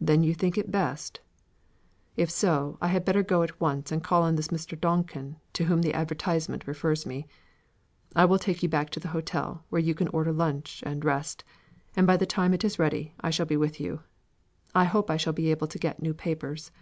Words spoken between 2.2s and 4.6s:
so, I had better go at once and call on this